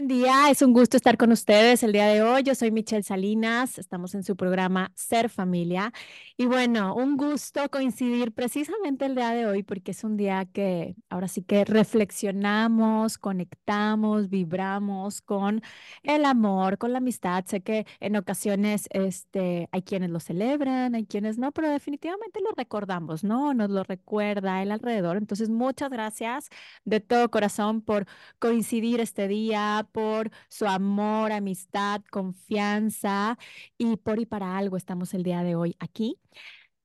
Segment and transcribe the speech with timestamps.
[0.00, 2.42] Buen día, es un gusto estar con ustedes el día de hoy.
[2.42, 5.92] Yo soy Michelle Salinas, estamos en su programa Ser Familia.
[6.38, 10.96] Y bueno, un gusto coincidir precisamente el día de hoy porque es un día que
[11.10, 15.60] ahora sí que reflexionamos, conectamos, vibramos con
[16.02, 17.44] el amor, con la amistad.
[17.46, 22.52] Sé que en ocasiones este, hay quienes lo celebran, hay quienes no, pero definitivamente lo
[22.56, 23.52] recordamos, ¿no?
[23.52, 25.18] Nos lo recuerda el alrededor.
[25.18, 26.48] Entonces, muchas gracias
[26.86, 28.06] de todo corazón por
[28.38, 33.38] coincidir este día por su amor, amistad, confianza
[33.78, 36.18] y por y para algo estamos el día de hoy aquí.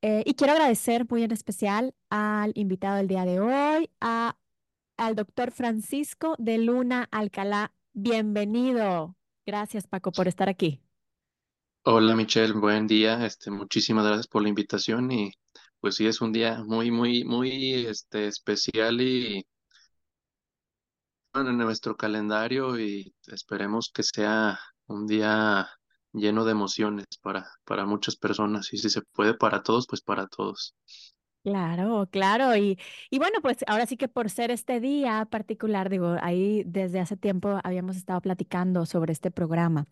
[0.01, 4.37] Eh, y quiero agradecer muy en especial al invitado del día de hoy, a,
[4.97, 7.73] al doctor Francisco de Luna Alcalá.
[7.93, 9.15] Bienvenido.
[9.45, 10.81] Gracias, Paco, por estar aquí.
[11.83, 13.25] Hola Michelle, buen día.
[13.25, 15.31] Este, muchísimas gracias por la invitación y
[15.79, 19.45] pues sí es un día muy, muy, muy este, especial y
[21.35, 25.69] en nuestro calendario y esperemos que sea un día
[26.13, 30.27] lleno de emociones para, para muchas personas y si se puede para todos, pues para
[30.27, 30.75] todos.
[31.43, 32.55] Claro, claro.
[32.57, 32.79] Y,
[33.11, 37.17] y bueno, pues ahora sí que por ser este día particular, digo, ahí desde hace
[37.17, 39.85] tiempo habíamos estado platicando sobre este programa.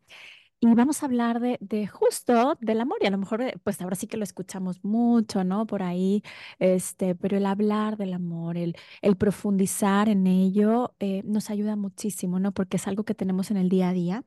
[0.64, 3.81] Y vamos a hablar de, de, justo del amor y a lo mejor eh, pues
[3.81, 5.66] ahora sí que lo escuchamos mucho, ¿no?
[5.67, 6.23] Por ahí,
[6.58, 12.39] este, pero el hablar del amor, el, el profundizar en ello eh, nos ayuda muchísimo,
[12.39, 12.53] ¿no?
[12.53, 14.23] Porque es algo que tenemos en el día a día.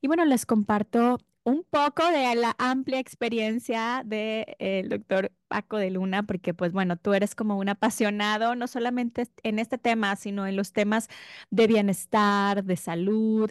[0.00, 5.90] Y bueno, les comparto un poco de la amplia experiencia del de, doctor Paco de
[5.90, 10.46] Luna, porque pues bueno, tú eres como un apasionado, no solamente en este tema, sino
[10.46, 11.08] en los temas
[11.50, 13.50] de bienestar, de salud.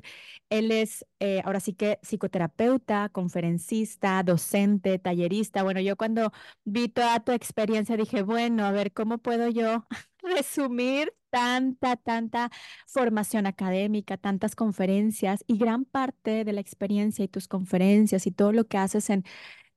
[0.50, 5.64] Él es eh, ahora sí que psicoterapeuta, conferencista, docente, tallerista.
[5.64, 6.32] Bueno, yo cuando
[6.64, 9.88] vi toda tu experiencia dije, bueno, a ver, ¿cómo puedo yo
[10.22, 12.50] resumir tanta, tanta
[12.88, 18.54] formación académica, tantas conferencias y gran parte de la experiencia y tus conferencias y todo
[18.54, 19.26] lo que haces en,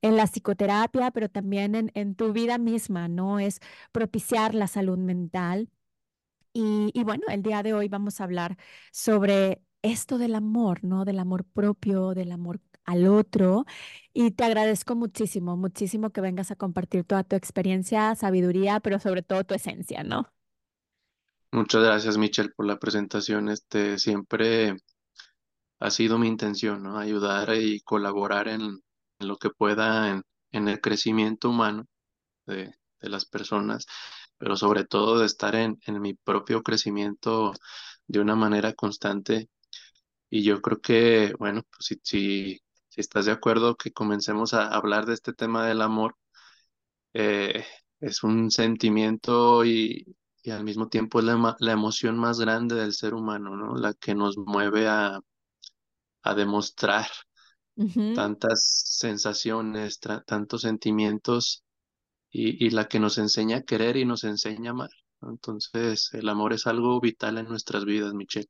[0.03, 3.39] en la psicoterapia, pero también en, en tu vida misma, ¿no?
[3.41, 3.61] Es
[3.92, 5.70] propiciar la salud mental.
[6.53, 8.57] Y, y bueno, el día de hoy vamos a hablar
[8.92, 11.05] sobre esto del amor, ¿no?
[11.05, 13.64] Del amor propio, del amor al otro.
[14.14, 19.23] Y te agradezco muchísimo, muchísimo que vengas a compartir toda tu experiencia, sabiduría, pero sobre
[19.23, 20.33] todo tu esencia, ¿no?
[21.53, 23.48] Muchas gracias, Michelle, por la presentación.
[23.48, 24.77] Este, siempre
[25.81, 26.98] ha sido mi intención, ¿no?
[26.98, 28.83] Ayudar y colaborar en,
[29.18, 31.86] en lo que pueda en, en, el crecimiento humano
[32.46, 33.86] de, de, las personas,
[34.39, 37.52] pero sobre todo de estar en, en mi propio crecimiento
[38.07, 39.51] de una manera constante.
[40.30, 44.68] Y yo creo que, bueno, pues si, si, si estás de acuerdo que comencemos a
[44.68, 46.17] hablar de este tema del amor,
[47.14, 47.64] eh,
[48.01, 52.92] es un sentimiento y, y al mismo tiempo es la, la, emoción más grande del
[52.95, 53.77] ser humano, ¿no?
[53.77, 55.20] La que nos mueve a,
[56.23, 57.07] a demostrar
[57.78, 58.14] uh -huh.
[58.14, 58.62] tantas
[58.98, 61.64] sensaciones, tantos sentimientos
[62.30, 64.90] y, y, la que nos enseña a querer y nos enseña a amar.
[65.22, 68.48] Entonces, el amor es algo vital en nuestras vidas, Michelle.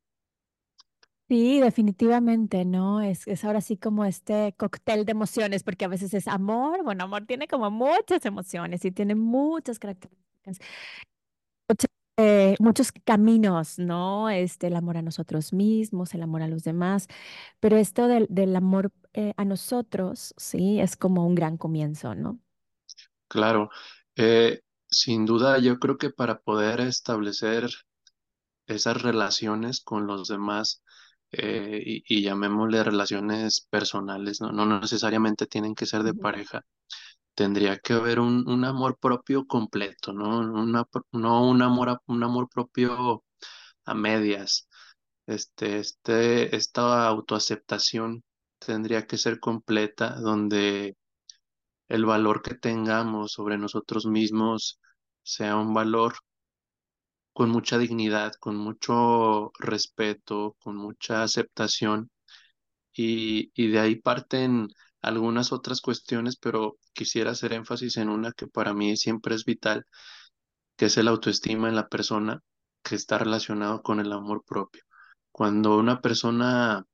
[1.29, 3.03] Sí, definitivamente, ¿no?
[3.03, 7.05] Es, es ahora sí como este cóctel de emociones, porque a veces es amor, bueno,
[7.05, 10.29] amor tiene como muchas emociones y tiene muchas características
[11.69, 11.91] muchos,
[12.21, 14.29] eh, muchos caminos, ¿no?
[14.29, 17.07] Este, el amor a nosotros mismos, el amor a los demás,
[17.61, 22.41] pero esto del, del amor eh, a nosotros, sí, es como un gran comienzo, ¿no?
[23.29, 23.71] Claro,
[24.17, 27.71] eh, sin duda yo creo que para poder establecer
[28.67, 30.83] esas relaciones con los demás,
[31.31, 34.51] y, y, llamémosle relaciones personales, ¿no?
[34.51, 36.65] no necesariamente tienen que ser de pareja,
[37.39, 40.41] tendría que haber un, un amor propio completo, ¿no?
[40.41, 43.25] Una, no un amor, un amor propio
[43.87, 44.69] a medias.
[45.27, 48.25] Este, este, esta autoaceptación
[48.59, 50.97] tendría que ser completa, donde
[51.89, 54.81] el valor que tengamos sobre nosotros mismos
[55.23, 56.15] sea un valor
[57.33, 62.11] con mucha dignidad, con mucho respeto, con mucha aceptación,
[62.93, 64.69] y, y de ahí parten
[65.03, 69.87] algunas otras cuestiones, pero quisiera hacer énfasis en una que para mí siempre es vital,
[70.77, 72.41] que es el autoestima en la persona
[72.83, 74.83] que está relacionado con el amor propio.
[75.31, 76.85] Cuando una persona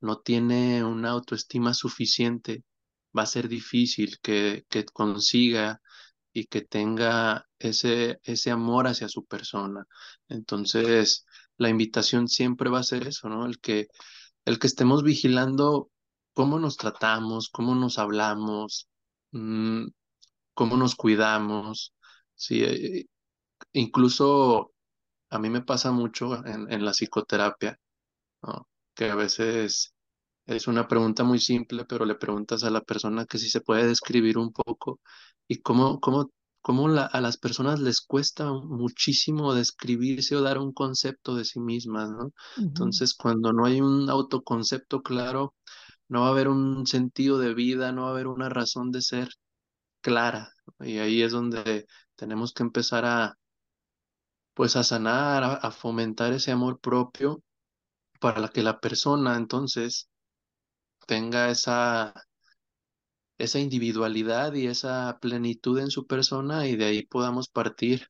[0.00, 2.62] no tiene una autoestima suficiente,
[3.16, 5.80] va a ser difícil que, que consiga
[6.32, 9.84] y que tenga ese, ese amor hacia su persona.
[10.28, 11.26] Entonces,
[11.56, 13.46] la invitación siempre va a ser eso, ¿no?
[13.46, 13.88] El que,
[14.44, 15.90] el que estemos vigilando
[16.34, 18.89] cómo nos tratamos, cómo nos hablamos,
[19.32, 19.86] mmm,
[20.54, 21.94] cómo nos cuidamos.
[22.34, 23.06] Sí, eh,
[23.72, 24.72] incluso
[25.30, 27.78] a mí me pasa mucho en, en la psicoterapia,
[28.42, 28.68] ¿no?
[28.94, 29.94] que a veces
[30.46, 33.86] es una pregunta muy simple, pero le preguntas a la persona que si se puede
[33.88, 35.00] describir un poco
[35.48, 36.30] y cómo, cómo,
[36.62, 41.60] cómo la- a las personas les cuesta muchísimo describirse o dar un concepto de sí
[41.60, 42.10] mismas.
[42.56, 45.54] Entonces, cuando no hay un autoconcepto claro,
[46.10, 49.02] no va a haber un sentido de vida, no va a haber una razón de
[49.02, 49.30] ser
[50.02, 50.52] clara.
[50.80, 51.86] Y ahí es donde
[52.16, 53.36] tenemos que empezar a,
[54.54, 57.42] pues, a sanar, a, a fomentar ese amor propio
[58.20, 60.08] para que la persona entonces
[61.06, 62.14] tenga esa,
[63.38, 68.06] esa individualidad y esa plenitud en su persona y de ahí podamos partir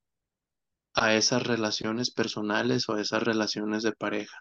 [0.94, 4.36] a esas relaciones personales o a esas relaciones de pareja.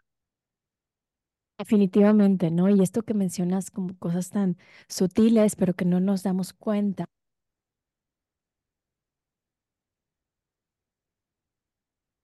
[1.59, 2.69] Definitivamente, ¿no?
[2.69, 4.57] Y esto que mencionas como cosas tan
[4.88, 7.06] sutiles, pero que no nos damos cuenta.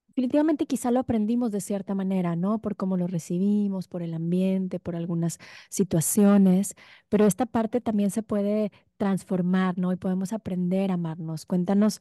[0.08, 2.60] Definitivamente quizá lo aprendimos de cierta manera, ¿no?
[2.62, 5.40] Por cómo lo recibimos, por el ambiente, por algunas
[5.70, 6.74] situaciones,
[7.10, 9.92] pero esta parte también se puede transformar, ¿no?
[9.92, 11.46] Y podemos aprender a amarnos.
[11.46, 12.00] Cuéntanos,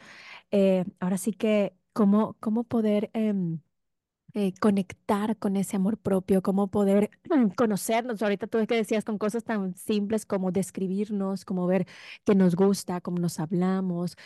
[0.52, 3.10] eh, ahora sí que, ¿cómo, cómo poder...
[3.14, 3.60] em,
[4.34, 7.10] eh, conectar con ese amor propio, cómo poder
[7.56, 8.22] conocernos.
[8.22, 11.86] Ahorita tú que decías con cosas tan simples como describirnos, como ver
[12.24, 14.16] qué nos gusta, cómo nos hablamos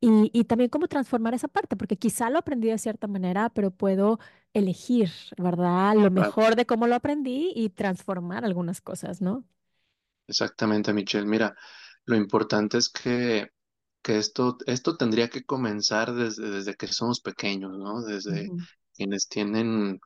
[0.00, 3.70] y, y también cómo transformar esa parte, porque quizá lo aprendí de cierta manera, pero
[3.70, 4.18] puedo
[4.54, 5.94] elegir, ¿verdad?
[5.96, 9.44] Lo mejor de cómo lo aprendí y transformar algunas cosas, ¿no?
[10.26, 11.26] Exactamente, Michelle.
[11.26, 11.56] Mira,
[12.04, 13.48] lo importante es que,
[14.02, 18.02] que esto, esto tendría que comenzar desde, desde que somos pequeños, ¿no?
[18.02, 18.52] Desde.
[18.98, 20.00] Quienes tienen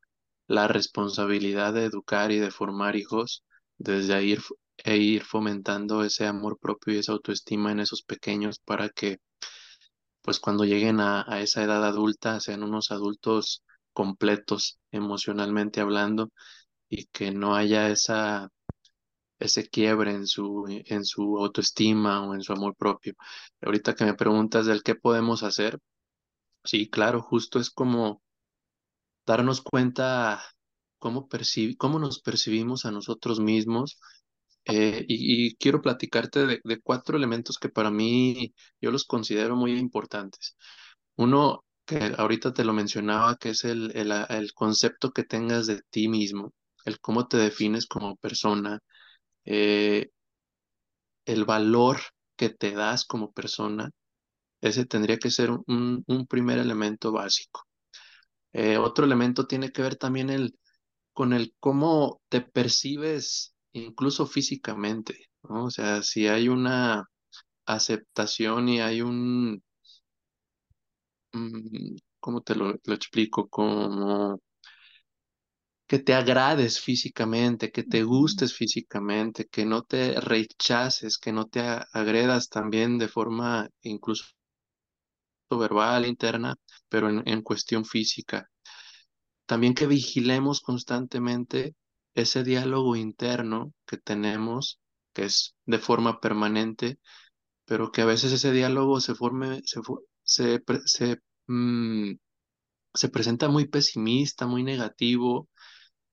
[0.49, 3.45] la responsabilidad de educar y de formar hijos,
[3.79, 4.39] desde ahí
[4.79, 9.19] e ir fomentando ese amor propio y esa autoestima en esos pequeños para que,
[10.23, 13.63] pues cuando lleguen a, a esa edad adulta, sean unos adultos
[13.93, 16.31] completos emocionalmente hablando
[16.89, 18.51] y que no haya esa
[19.39, 23.15] ese quiebre en su, en su autoestima o en su amor propio.
[23.63, 25.79] Ahorita que me preguntas del qué podemos hacer,
[26.65, 28.23] sí, claro, justo es como
[29.27, 30.43] darnos cuenta
[30.99, 31.29] cómo
[31.79, 33.99] cómo nos percibimos a nosotros mismos.
[34.67, 40.57] eh, y, quiero platicarte de, cuatro elementos que para mí yo los considero muy importantes.
[41.17, 45.83] Uno, que ahorita te lo mencionaba, que es el, el, el concepto que tengas de
[45.91, 46.53] ti mismo,
[46.85, 48.81] el cómo te defines como persona,
[49.45, 50.11] eh,
[51.27, 51.99] el valor
[52.37, 53.91] que te das como persona,
[54.61, 57.63] ese tendría que ser un, un primer elemento básico.
[58.53, 60.59] Eh, otro elemento tiene que ver también el,
[61.15, 65.67] con el cómo te percibes incluso físicamente, ¿no?
[65.67, 67.07] O sea, si hay una
[67.67, 69.63] aceptación y hay un,
[71.33, 73.49] mm, ¿cómo te lo, lo explico?
[73.49, 74.41] Como
[75.87, 81.61] que te agrades físicamente, que te gustes físicamente, que no te rechaces, que no te
[81.93, 84.25] agredas también de forma incluso
[85.59, 86.57] verbal, interna,
[86.89, 88.49] pero en, en cuestión física.
[89.47, 91.75] También que vigilemos constantemente
[92.15, 94.81] ese diálogo interno que tenemos,
[95.13, 96.99] que es de forma permanente,
[97.67, 99.81] pero que a veces ese diálogo se forme, se,
[100.25, 101.19] se, se,
[101.49, 102.13] mm,
[102.95, 105.49] se presenta muy pesimista, muy negativo,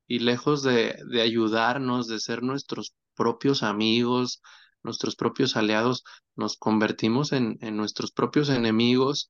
[0.07, 4.41] y lejos de, de ayudarnos, de ser nuestros propios amigos,
[4.83, 6.03] nuestros propios aliados,
[6.35, 9.29] nos convertimos en, en nuestros propios enemigos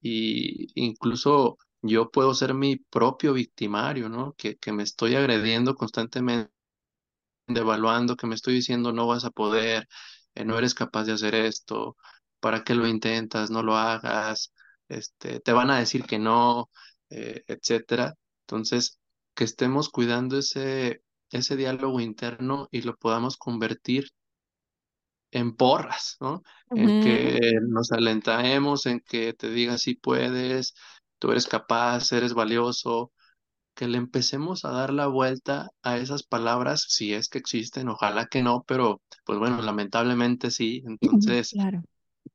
[0.00, 4.34] y incluso yo puedo ser mi propio victimario, ¿no?
[4.38, 6.50] Que, que me estoy agrediendo constantemente,
[7.48, 9.88] evaluando, que me estoy diciendo no vas a poder,
[10.34, 11.96] eh, no eres capaz de hacer esto,
[12.40, 13.50] ¿para qué lo intentas?
[13.50, 14.52] No lo hagas,
[14.88, 16.70] este, te van a decir que no,
[17.10, 18.14] eh, etcétera.
[18.42, 19.00] Entonces,
[19.34, 24.10] que estemos cuidando ese, ese diálogo interno y lo podamos convertir
[25.30, 26.42] en porras, ¿no?
[26.74, 30.74] En que nos alentemos, en que te diga si puedes,
[31.18, 33.12] tú eres capaz, eres valioso,
[33.74, 38.26] que le empecemos a dar la vuelta a esas palabras, si es que existen, ojalá
[38.26, 41.82] que no, pero pues bueno, lamentablemente sí, entonces Claro.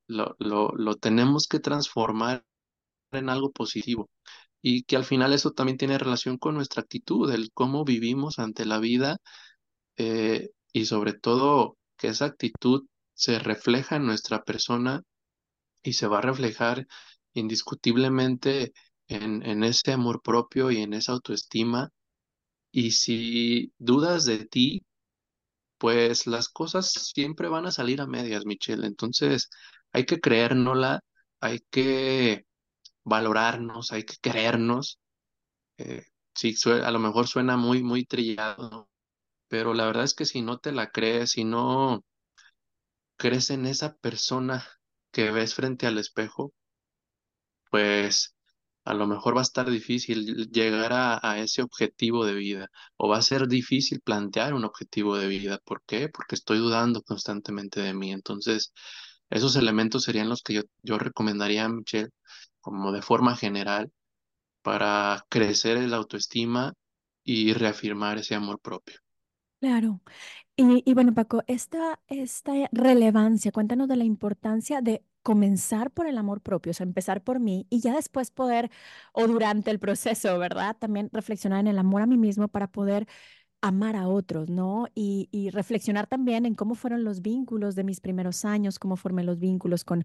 [0.08, 2.46] lo, lo, lo tenemos que transformar
[3.12, 4.10] en algo positivo
[4.62, 8.66] y que al final eso también tiene relación con nuestra actitud, el cómo vivimos ante
[8.66, 9.18] la vida
[9.98, 15.04] eh, y sobre todo que esa actitud se refleja en nuestra persona
[15.84, 16.88] y se va a reflejar
[17.34, 18.74] indiscutiblemente
[19.08, 21.90] en, en ese amor propio y en esa autoestima.
[22.72, 24.84] Y si dudas de ti,
[25.78, 28.86] pues las cosas siempre van a salir a medias, Michelle.
[28.88, 29.50] Entonces
[29.92, 31.02] hay que creérnosla,
[31.40, 32.46] hay que
[33.06, 35.00] valorarnos, hay que querernos.
[35.80, 36.04] Eh,
[36.36, 38.90] sí, a lo mejor suena muy, muy trillado.
[39.52, 42.04] Pero la verdad es que si no te la crees, si no
[43.16, 44.66] crees en esa persona
[45.14, 46.54] que ves frente al espejo,
[47.70, 48.36] pues
[48.86, 53.08] a lo mejor va a estar difícil llegar a, a ese objetivo de vida o
[53.10, 55.60] va a ser difícil plantear un objetivo de vida.
[55.64, 56.10] ¿Por qué?
[56.10, 58.12] Porque estoy dudando constantemente de mí.
[58.12, 58.74] Entonces,
[59.30, 62.10] esos elementos serían los que yo, yo recomendaría a Michelle
[62.62, 63.92] como de forma general
[64.64, 66.74] para crecer el autoestima
[67.26, 69.01] y reafirmar ese amor propio.
[69.62, 70.02] Claro.
[70.56, 76.18] Y, y bueno, Paco, esta, esta relevancia, cuéntanos de la importancia de comenzar por el
[76.20, 78.72] amor propio, o sea, empezar por mí y ya después poder,
[79.14, 80.78] o durante el proceso, ¿verdad?
[80.80, 83.08] También reflexionar en el amor a mí mismo para poder
[83.62, 84.88] amar a otros, ¿no?
[84.96, 89.24] Y, y reflexionar también en cómo fueron los vínculos de mis primeros años, cómo formé
[89.24, 90.04] los vínculos con,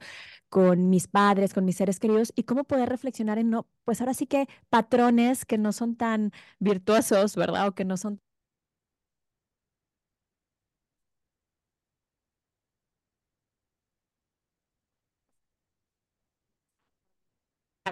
[0.48, 4.14] con mis padres, con mis seres queridos y cómo poder reflexionar en, no, pues ahora
[4.14, 7.68] sí que patrones que no son tan virtuosos, ¿verdad?
[7.68, 8.20] O que no son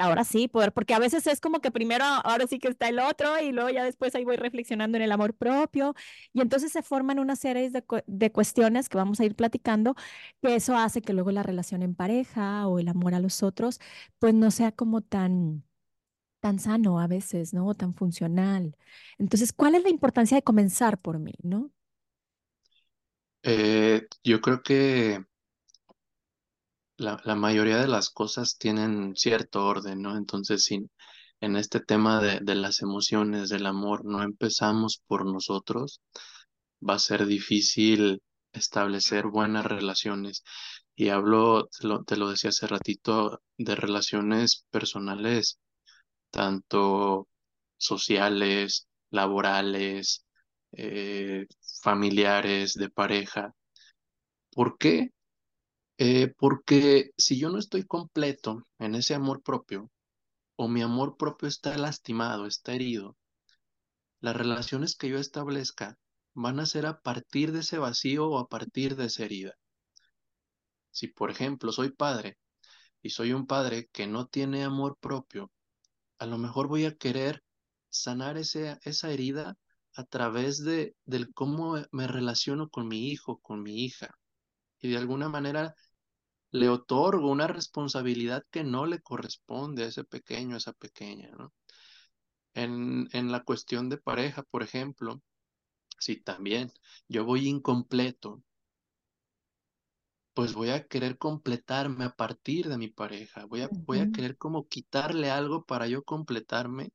[0.02, 2.98] ahora sí poder, porque a veces es como que primero ahora sí que está el
[2.98, 5.94] otro y luego ya después ahí voy reflexionando en el amor propio
[6.32, 9.94] y entonces se forman una serie de, de cuestiones que vamos a ir platicando,
[10.42, 13.80] que eso hace que luego la relación en pareja o el amor a los otros
[14.18, 15.64] pues no sea como tan
[16.40, 17.66] tan sano a veces, ¿no?
[17.68, 18.76] O tan funcional.
[19.18, 21.70] Entonces, ¿cuál es la importancia de comenzar por mí, ¿no?
[23.42, 25.24] Eh, yo creo que
[26.96, 30.16] la, la mayoría de las cosas tienen cierto orden, ¿no?
[30.16, 30.88] Entonces, si
[31.40, 36.00] en este tema de, de las emociones, del amor, no empezamos por nosotros,
[36.86, 38.22] va a ser difícil
[38.52, 40.44] establecer buenas relaciones.
[40.96, 45.58] Y hablo, te lo, te lo decía hace ratito, de relaciones personales,
[46.30, 47.28] tanto
[47.76, 50.24] sociales, laborales,
[50.72, 51.46] eh,
[51.82, 53.54] familiares, de pareja.
[54.52, 55.10] ¿Por qué?
[55.98, 59.90] Eh, porque si yo no estoy completo en ese amor propio,
[60.56, 63.16] o mi amor propio está lastimado, está herido,
[64.20, 65.96] las relaciones que yo establezca
[66.34, 69.54] van a ser a partir de ese vacío o a partir de esa herida.
[70.90, 72.38] Si, por ejemplo, soy padre
[73.02, 75.50] y soy un padre que no tiene amor propio,
[76.18, 77.42] a lo mejor voy a querer
[77.90, 79.56] sanar ese, esa herida
[79.94, 84.16] a través de del cómo me relaciono con mi hijo, con mi hija.
[84.80, 85.74] Y de alguna manera
[86.54, 91.52] le otorgo una responsabilidad que no le corresponde a ese pequeño, a esa pequeña, ¿no?
[92.54, 95.20] En, en la cuestión de pareja, por ejemplo,
[95.99, 96.70] si también
[97.08, 98.40] yo voy incompleto,
[100.32, 104.37] pues voy a querer completarme a partir de mi pareja, voy a, voy a querer
[104.38, 106.90] como quitarle algo para yo completarme,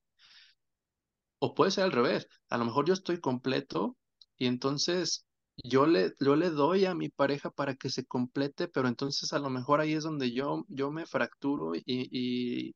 [1.39, 3.97] o puede ser al revés, a lo mejor yo estoy completo
[4.37, 5.25] y entonces
[5.63, 9.39] yo le, yo le doy a mi pareja para que se complete, pero entonces a
[9.39, 12.75] lo mejor ahí es donde yo, yo me fracturo y, y,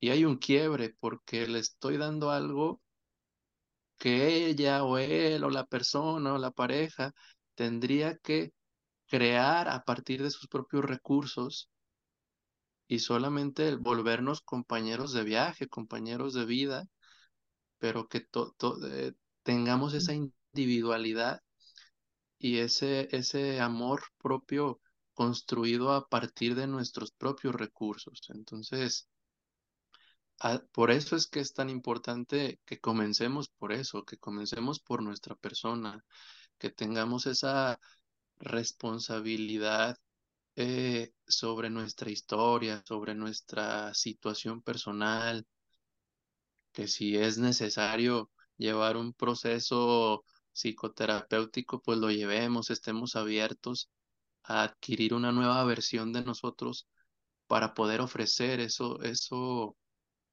[0.00, 2.82] y hay un quiebre porque le estoy dando algo
[3.98, 7.12] que ella o él o la persona o la pareja
[7.54, 8.52] tendría que
[9.08, 11.70] crear a partir de sus propios recursos
[12.88, 16.84] y solamente el volvernos compañeros de viaje, compañeros de vida,
[17.78, 19.14] pero que to- to- eh,
[19.44, 21.40] tengamos esa individualidad
[22.42, 24.82] y ese, ese amor propio
[25.14, 28.20] construido a partir de nuestros propios recursos.
[28.34, 29.08] Entonces,
[30.40, 35.02] a- por eso es que es tan importante que comencemos por eso, que comencemos por
[35.02, 36.04] nuestra persona,
[36.58, 37.80] que tengamos esa
[38.38, 39.98] responsabilidad
[40.56, 45.46] eh, sobre nuestra historia, sobre nuestra situación personal,
[46.72, 53.90] que si es necesario llevar un proceso psicoterapéutico, pues lo llevemos, estemos abiertos
[54.44, 56.88] a adquirir una nueva versión de nosotros
[57.46, 59.76] para poder ofrecer eso, eso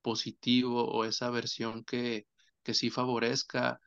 [0.02, 2.28] positivo o esa versión que,
[2.64, 3.80] que sí favorezca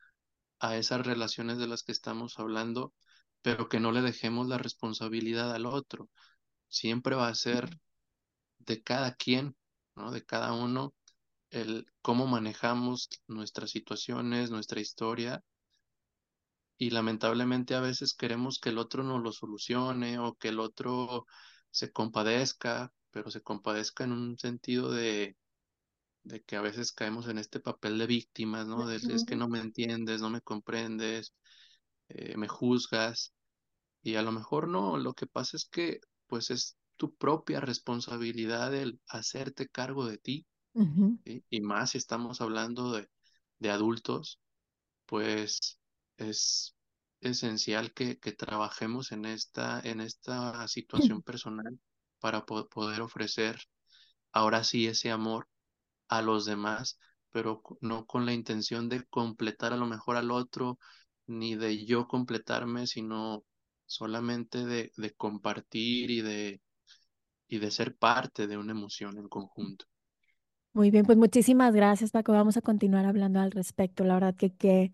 [0.59, 2.93] a esas relaciones de las que estamos hablando,
[3.41, 6.09] pero que no le dejemos la responsabilidad al otro.
[6.69, 7.69] Siempre va a ser
[8.59, 9.55] de cada quien,
[9.95, 10.11] ¿no?
[10.11, 10.93] De cada uno,
[11.51, 15.43] el cómo manejamos nuestras situaciones, nuestra historia,
[16.83, 21.25] y lamentablemente a veces queremos que el otro nos lo solucione o que el otro
[21.71, 25.37] se compadezca, pero se compadezca en un sentido de,
[26.23, 28.85] de que a veces caemos en este papel de víctimas, ¿no?
[28.85, 31.33] De, es que no me entiendes, no me comprendes,
[32.09, 33.33] eh, me juzgas,
[34.01, 38.75] y a lo mejor no, lo que pasa es que pues es tu propia responsabilidad
[38.75, 40.45] el hacerte cargo de ti.
[41.49, 43.07] Y más si estamos hablando de,
[43.59, 44.41] de adultos,
[45.05, 45.79] pues
[46.17, 46.75] es
[47.21, 51.79] esencial que, que trabajemos en esta, en esta situación personal
[52.19, 53.59] para po- poder ofrecer
[54.31, 55.47] ahora sí ese amor
[56.09, 56.99] a los demás,
[57.31, 60.79] pero no con la intención de completar a lo mejor al otro,
[61.27, 63.45] ni de yo completarme, sino
[63.87, 66.61] solamente de, de compartir y de,
[67.47, 69.85] y de ser parte de una emoción en conjunto.
[70.73, 72.31] Muy bien, pues muchísimas gracias, Paco.
[72.33, 74.03] Vamos a continuar hablando al respecto.
[74.03, 74.91] La verdad que qué,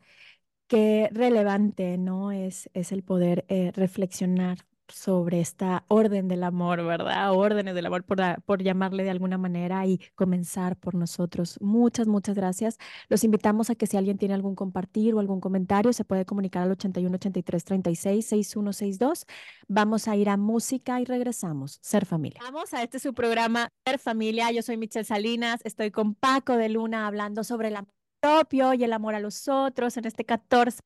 [0.69, 2.31] qué relevante, ¿no?
[2.31, 4.59] Es, es el poder eh, reflexionar
[4.89, 7.33] sobre esta orden del amor, ¿verdad?
[7.33, 11.57] Órdenes del amor, por, la- por llamarle de alguna manera y comenzar por nosotros.
[11.61, 12.77] Muchas, muchas gracias.
[13.09, 16.63] Los invitamos a que si alguien tiene algún compartir o algún comentario, se puede comunicar
[16.63, 19.25] al 81 83 36 6162.
[19.67, 21.79] Vamos a ir a música y regresamos.
[21.83, 22.41] Ser familia.
[22.43, 24.51] Vamos a este su programa Ser familia.
[24.51, 25.61] Yo soy Michelle Salinas.
[25.65, 29.97] Estoy con Paco de Luna hablando sobre amor propio y el amor a los otros
[29.97, 30.81] en este 14.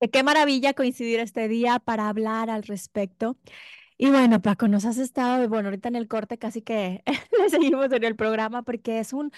[0.00, 3.38] Eh, Qué maravilla coincidir este día para hablar al respecto.
[3.98, 7.02] Y bueno, Paco, nos has estado, bueno, ahorita en el corte casi que
[7.38, 9.32] le seguimos en el programa porque es un,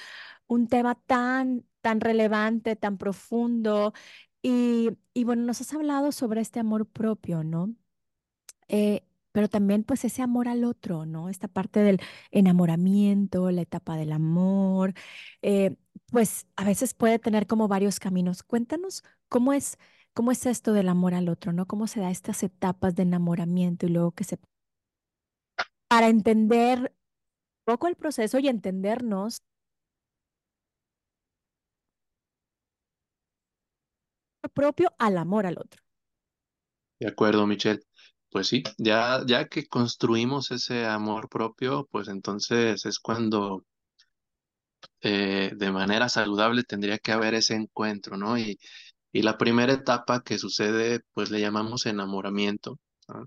[0.49, 3.95] un tema tan, tan relevante, tan profundo.
[4.43, 7.75] Y, y bueno, nos has hablado sobre este amor propio, ¿no?
[8.69, 11.29] eh, pero también pues ese amor al otro, ¿no?
[11.29, 14.95] Esta parte del enamoramiento, la etapa del amor,
[15.43, 15.77] eh,
[16.11, 18.43] pues a veces puede tener como varios caminos.
[18.43, 19.79] Cuéntanos cómo es,
[20.15, 21.67] cómo es esto del amor al otro, ¿no?
[21.67, 24.39] ¿Cómo se da estas etapas de enamoramiento y luego que se...
[25.89, 26.95] Para entender
[27.67, 29.39] un poco el proceso y entendernos
[34.49, 35.83] propio al amor al otro.
[37.01, 37.81] De acuerdo, Michelle.
[38.31, 43.65] Pues sí, ya, ya que construimos ese amor propio, pues entonces es cuando
[45.03, 48.39] eh, de manera saludable tendría que haber ese encuentro, ¿no?
[48.39, 48.59] Y,
[49.13, 53.27] y la primera etapa que sucede, pues le llamamos enamoramiento, ¿no?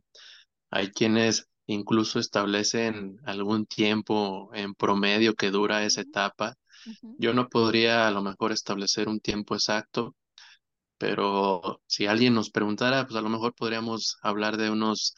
[0.71, 6.55] Hay quienes incluso establecen algún tiempo en promedio que dura esa etapa.
[7.17, 10.15] Yo no podría a lo mejor establecer un tiempo exacto,
[10.97, 15.15] pero si alguien nos preguntara, pues a lo mejor podríamos hablar de unos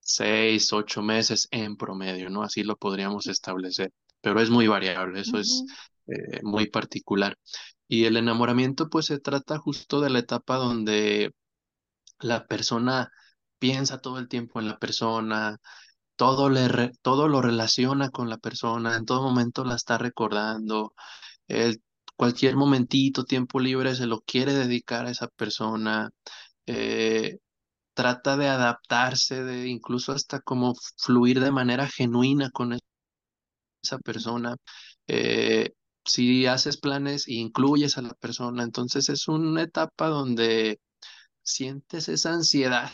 [0.00, 2.42] seis, ocho meses en promedio, ¿no?
[2.42, 5.64] Así lo podríamos establecer, pero es muy variable, eso es
[6.06, 7.38] eh, muy particular.
[7.88, 11.32] Y el enamoramiento, pues se trata justo de la etapa donde
[12.20, 13.10] la persona
[13.58, 15.58] piensa todo el tiempo en la persona,
[16.16, 20.94] todo, le re- todo lo relaciona con la persona, en todo momento la está recordando,
[21.48, 21.82] él,
[22.16, 26.10] cualquier momentito, tiempo libre, se lo quiere dedicar a esa persona.
[26.66, 27.38] eh,
[27.94, 32.72] trata de adaptarse, de incluso hasta como fluir de manera genuina con
[33.86, 34.56] esa persona.
[35.08, 35.72] Eh,
[36.04, 40.80] si haces planes, incluyes a la persona, entonces es una etapa donde
[41.42, 42.90] sientes esa ansiedad,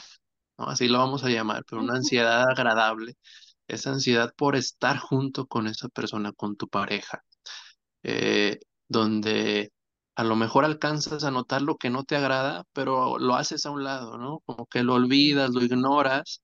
[0.59, 0.67] ¿no?
[0.69, 3.17] Así lo vamos a llamar, pero una ansiedad agradable,
[3.69, 7.25] esa ansiedad por estar junto con esa persona, con tu pareja,
[8.03, 9.73] eh, donde
[10.17, 13.71] a lo mejor alcanzas a notar lo que no te agrada, pero lo haces a
[13.71, 14.41] un lado, ¿no?
[14.47, 16.43] Como que lo olvidas, lo ignoras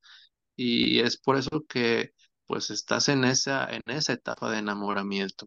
[0.57, 2.13] y es por eso que
[2.49, 5.47] pues estás en esa, en esa etapa de enamoramiento.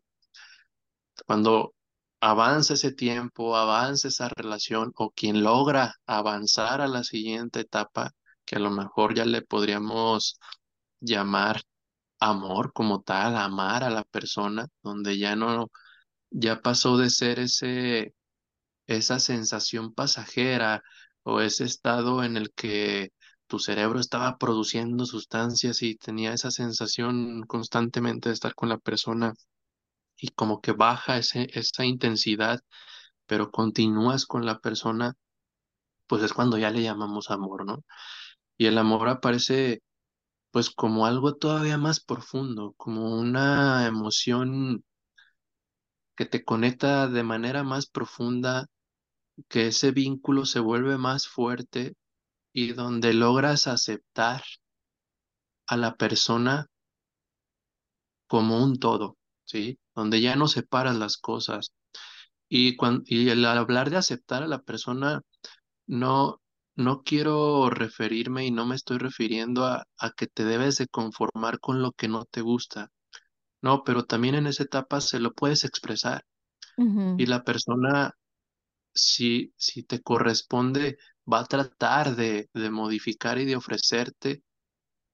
[1.26, 1.74] Cuando
[2.22, 8.12] avanza ese tiempo, avanza esa relación o quien logra avanzar a la siguiente etapa,
[8.46, 10.40] que a lo mejor ya le podríamos
[11.00, 11.62] llamar
[12.20, 15.72] amor como tal, amar a la persona, donde ya no,
[16.32, 18.16] ya pasó de ser ese,
[18.88, 20.84] esa sensación pasajera
[21.24, 23.12] o ese estado en el que
[23.52, 29.34] tu cerebro estaba produciendo sustancias y tenía esa sensación constantemente de estar con la persona
[30.18, 32.62] y como que baja ese, esa intensidad,
[33.26, 35.16] pero continúas con la persona,
[36.08, 37.84] pues es cuando ya le llamamos amor, ¿no?
[38.58, 39.82] Y el amor aparece
[40.52, 44.86] pues como algo todavía más profundo, como una emoción
[46.16, 48.68] que te conecta de manera más profunda,
[49.50, 51.96] que ese vínculo se vuelve más fuerte
[52.54, 54.44] y donde logras aceptar
[55.68, 56.68] a la persona
[58.28, 59.80] como un todo, ¿sí?
[59.96, 61.72] Donde ya no separas las cosas.
[62.50, 65.22] Y, cuando, y el hablar de aceptar a la persona,
[65.88, 66.42] no,
[66.76, 71.60] no quiero referirme y no me estoy refiriendo a, a que te debes de conformar
[71.60, 72.90] con lo que no te gusta.
[73.62, 76.24] No, pero también en esa etapa se lo puedes expresar
[77.18, 78.12] y la persona,
[78.94, 80.98] si, si te corresponde,
[81.32, 84.44] va a tratar de, de modificar y de ofrecerte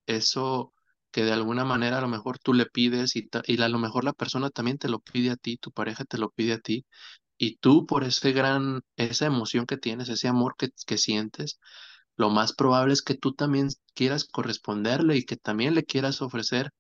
[0.06, 0.74] eso
[1.12, 3.80] que de alguna manera a lo mejor tú le pides y, ta- y a lo
[3.80, 6.60] mejor la persona también te lo pide a ti, tu pareja te lo pide a
[6.60, 6.86] ti
[7.38, 11.60] y tú por ese gran, esa emoción que tienes, ese amor que, que sientes,
[12.18, 16.72] lo más probable es que tú también quieras corresponderle y que también le quieras ofrecer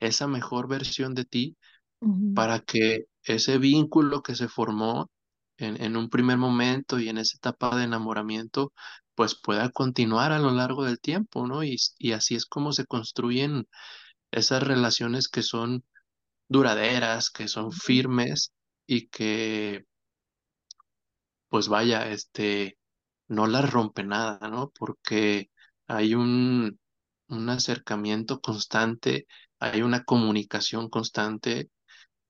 [0.00, 1.56] esa mejor versión de ti
[2.34, 5.10] para que ese vínculo que se formó
[5.62, 8.72] en, en un primer momento y en esa etapa de enamoramiento,
[9.14, 11.64] pues pueda continuar a lo largo del tiempo, ¿no?
[11.64, 13.68] Y, y así es como se construyen
[14.32, 15.84] esas relaciones que son
[16.48, 18.52] duraderas, que son firmes
[18.86, 19.86] y que,
[21.48, 22.78] pues vaya, este,
[23.28, 24.70] no las rompe nada, ¿no?
[24.78, 25.50] Porque
[25.86, 26.78] hay un,
[27.28, 29.26] un acercamiento constante,
[29.60, 31.70] hay una comunicación constante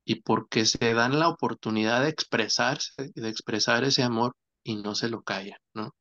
[0.05, 5.09] y porque se dan la oportunidad de expresarse, de expresar ese amor y no se
[5.09, 5.93] lo callan, ¿no?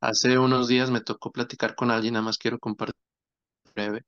[0.00, 2.94] Hace unos días me tocó platicar con alguien, nada más quiero compartir
[3.74, 4.02] breve,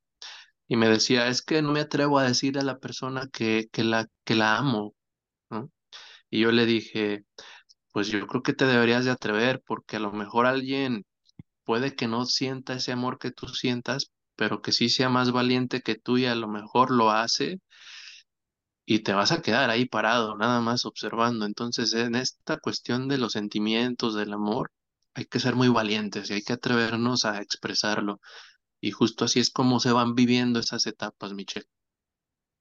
[0.68, 3.84] y me decía, es que no me atrevo a decirle a la persona que, que
[3.84, 4.94] la, que la amo,
[5.50, 5.70] ¿no?
[6.30, 7.24] Y yo le dije,
[7.92, 11.04] pues yo creo que te deberías de atrever, porque a lo mejor alguien
[11.64, 15.82] puede que no sienta ese amor que tú sientas, pero que sí sea más valiente
[15.82, 17.60] que tú y a lo mejor lo hace
[18.86, 21.46] y te vas a quedar ahí parado, nada más observando.
[21.46, 24.72] Entonces, en esta cuestión de los sentimientos, del amor,
[25.14, 28.20] hay que ser muy valientes y hay que atrevernos a expresarlo.
[28.80, 31.66] Y justo así es como se van viviendo esas etapas, Michelle.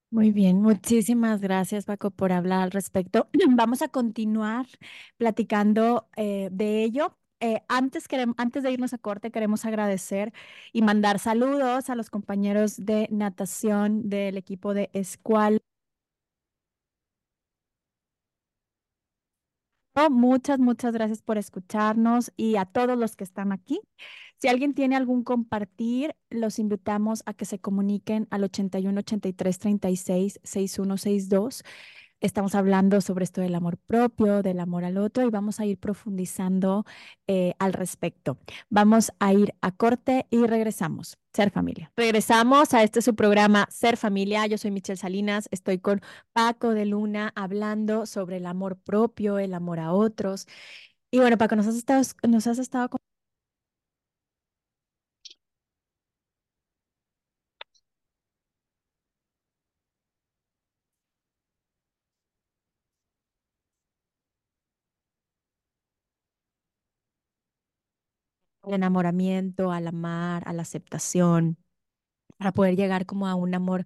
[0.10, 3.30] Muy bien, muchísimas gracias Paco por hablar al respecto.
[3.50, 4.66] Vamos a continuar
[5.18, 7.18] platicando eh, de ello.
[7.40, 10.34] Eh, antes, querem- antes de irnos a corte, queremos agradecer
[10.74, 15.62] y mandar saludos a los compañeros de natación del equipo de Escual.
[20.10, 23.82] Muchas, muchas gracias por escucharnos y a todos los que están aquí.
[24.38, 30.40] Si alguien tiene algún compartir, los invitamos a que se comuniquen al 81 83 36
[30.44, 31.64] 6162
[32.22, 35.80] Estamos hablando sobre esto del amor propio, del amor al otro y vamos a ir
[35.80, 36.86] profundizando
[37.26, 38.38] eh, al respecto.
[38.70, 41.18] Vamos a ir a corte y regresamos.
[41.34, 41.92] Ser familia.
[41.98, 44.46] Regresamos a este su programa Ser familia.
[44.46, 45.48] Yo soy Michelle Salinas.
[45.50, 50.46] Estoy con Paco de Luna hablando sobre el amor propio, el amor a otros.
[51.10, 52.90] Y bueno, Paco, nos has estado, nos has estado
[68.64, 71.58] el enamoramiento, al amar, a la aceptación,
[72.38, 73.86] para poder llegar como a un amor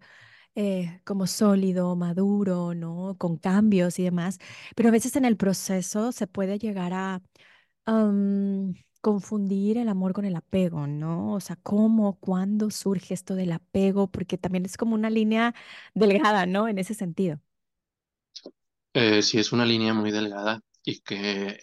[0.55, 3.15] eh, como sólido, maduro, ¿no?
[3.19, 4.39] Con cambios y demás.
[4.75, 7.21] Pero a veces en el proceso se puede llegar a
[9.01, 11.33] confundir el amor con el apego, ¿no?
[11.33, 14.07] O sea, ¿cómo, cuándo surge esto del apego?
[14.11, 15.53] Porque también es como una línea
[15.93, 16.67] delgada, ¿no?
[16.67, 17.39] En ese sentido.
[18.93, 21.59] Eh, sí, es una línea muy delgada y que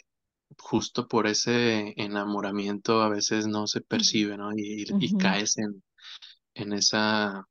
[0.59, 4.53] justo por ese enamoramiento a veces no se percibe, ¿no?
[4.57, 5.83] Y, y caes en,
[6.55, 7.47] en esa,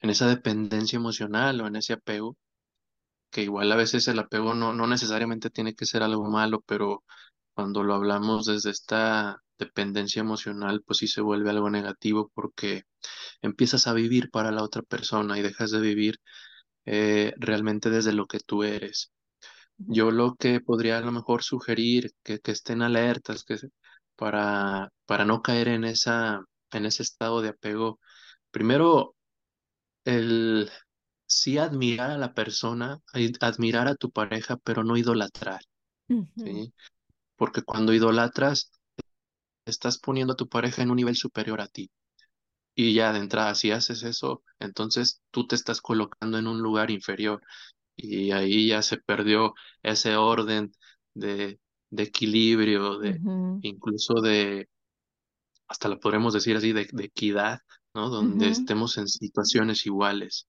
[0.00, 2.36] en esa dependencia emocional o en ese apego,
[3.30, 7.04] que igual a veces el apego no, no necesariamente tiene que ser algo malo, pero
[7.54, 12.84] cuando lo hablamos desde esta dependencia emocional, pues sí se vuelve algo negativo porque
[13.42, 16.16] empiezas a vivir para la otra persona y dejas de vivir
[16.86, 19.12] eh, realmente desde lo que tú eres.
[19.86, 23.56] Yo lo que podría a lo mejor sugerir que, que estén alertas que
[24.16, 27.98] para, para no caer en esa, en ese estado de apego.
[28.50, 29.14] Primero,
[30.04, 30.70] el
[31.26, 32.98] sí admirar a la persona,
[33.40, 35.60] admirar a tu pareja, pero no idolatrar.
[37.36, 38.70] Porque cuando idolatras,
[39.66, 41.90] estás poniendo a tu pareja en un nivel superior a ti.
[42.74, 46.90] Y ya de entrada, si haces eso, entonces tú te estás colocando en un lugar
[46.90, 47.42] inferior.
[48.02, 50.72] Y ahí ya se perdió ese orden
[51.14, 51.60] de,
[51.90, 53.22] de equilibrio, de
[53.62, 54.68] incluso de,
[55.68, 57.60] hasta lo podremos decir así, de, de equidad,
[57.94, 58.08] ¿no?
[58.10, 60.48] Donde estemos en situaciones iguales.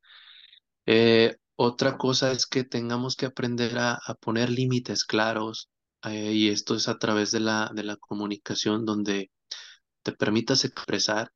[0.86, 5.70] Eh, otra cosa es que tengamos que aprender a, a poner límites claros,
[6.04, 9.32] eh, y esto es a través de la, de la comunicación, donde
[10.04, 11.32] te permitas expresar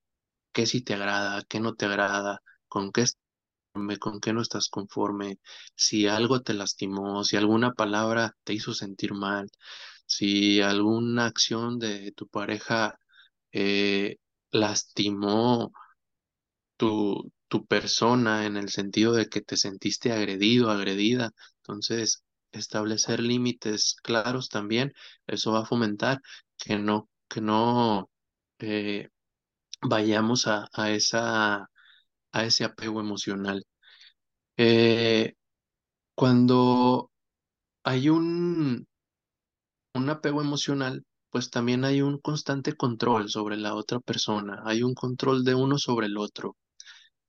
[0.53, 3.05] qué sí te agrada, qué no te agrada, con qué
[3.99, 5.39] con qué no estás conforme,
[5.75, 9.49] si algo te lastimó, si alguna palabra te hizo sentir mal,
[10.05, 12.97] si alguna acción de tu pareja
[13.51, 14.17] eh,
[14.51, 15.71] lastimó
[16.77, 21.31] tu, tu persona en el sentido de que te sentiste agredido, agredida.
[21.57, 24.93] Entonces, establecer límites claros también,
[25.27, 26.21] eso va a fomentar
[26.57, 28.09] que no, que no
[28.59, 29.09] eh,
[29.81, 31.69] vayamos a, a esa,
[32.35, 33.65] a ese apego emocional.
[34.57, 35.33] Eh,
[36.15, 37.11] Cuando
[37.83, 38.87] hay un,
[39.95, 44.93] un apego emocional, pues también hay un constante control sobre la otra persona, hay un
[44.93, 46.55] control de uno sobre el otro.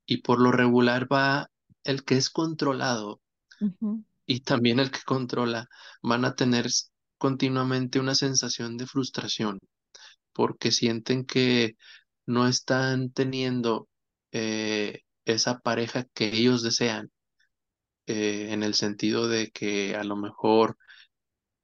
[0.06, 1.48] Y por lo regular va
[1.84, 3.20] el que es controlado
[4.26, 5.68] y también el que controla,
[6.02, 6.66] van a tener
[7.18, 9.58] continuamente una sensación de frustración
[10.34, 11.76] porque sienten que
[12.26, 13.88] no están teniendo
[14.32, 17.10] eh, esa pareja que ellos desean,
[18.06, 20.78] eh, en el sentido de que a lo mejor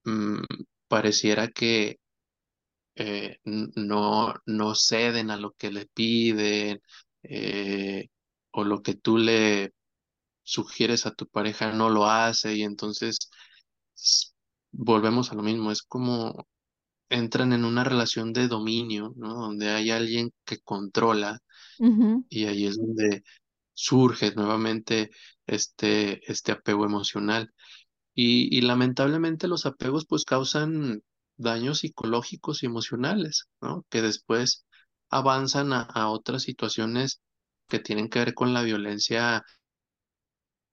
[0.04, 0.42] mm,
[0.88, 1.98] pareciera que
[2.96, 6.80] eh, no, no ceden a lo que le piden
[8.52, 9.72] o lo que tú le
[10.42, 13.30] sugieres a tu pareja no lo hace y entonces
[14.72, 16.46] volvemos a lo mismo, es como
[17.10, 19.34] entran en una relación de dominio, ¿no?
[19.34, 21.40] Donde hay alguien que controla
[22.28, 23.24] y ahí es donde
[23.74, 25.10] surge nuevamente
[25.46, 27.52] este, este apego emocional.
[28.14, 31.02] Y, lamentablemente los apegos pues causan
[31.36, 33.84] daños psicológicos y emocionales, ¿no?
[33.90, 34.66] Que después
[35.10, 37.20] avanzan a, otras situaciones
[37.68, 39.42] que tienen que ver con la violencia,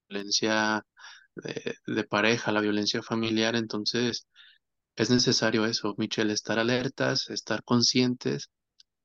[0.08, 0.84] violencia
[1.86, 3.56] de pareja, la violencia familiar.
[3.56, 4.26] Entonces
[4.96, 8.50] es necesario eso, Michelle, estar alertas, estar conscientes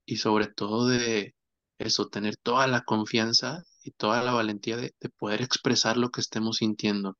[0.05, 1.35] y sobre todo de
[1.77, 6.21] eso, tener toda la confianza y toda la valentía de, de poder expresar lo que
[6.21, 7.17] estemos sintiendo.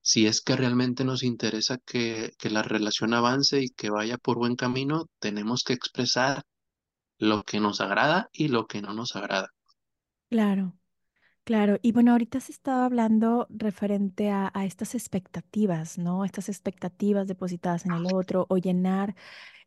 [0.00, 4.38] Si es que realmente nos interesa que, que la relación avance y que vaya por
[4.38, 6.42] buen camino, tenemos que expresar
[7.18, 9.48] lo que nos agrada y lo que no nos agrada.
[10.30, 10.74] Claro.
[11.44, 16.24] Claro, y bueno, ahorita se estaba hablando referente a, a estas expectativas, ¿no?
[16.24, 19.16] Estas expectativas depositadas en el otro o llenar,